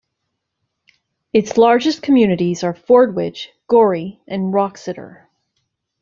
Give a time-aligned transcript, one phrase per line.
[1.31, 5.27] Its largest communities are Fordwich, Gorrie and Wroxeter.